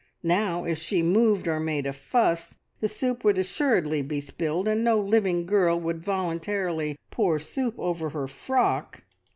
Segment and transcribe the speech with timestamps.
[0.23, 4.83] Now, if she moved or made a fuss, the soup would assuredly be spilled, and
[4.83, 9.03] no living girl would voluntarily pour soup over her frock!